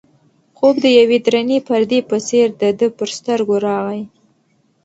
[0.57, 4.03] خوب د یوې درنې پردې په څېر د ده پر سترګو راغی.